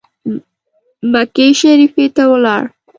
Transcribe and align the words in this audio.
مکې 1.11 1.47
شریفي 1.59 2.05
ته 2.15 2.23
ولاړ. 2.31 2.63